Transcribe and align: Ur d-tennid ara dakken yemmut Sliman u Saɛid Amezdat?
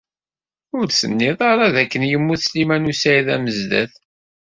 Ur 0.77 0.83
d-tennid 0.87 1.39
ara 1.51 1.67
dakken 1.75 2.03
yemmut 2.11 2.41
Sliman 2.45 2.89
u 2.91 2.93
Saɛid 2.95 3.27
Amezdat? 3.35 3.93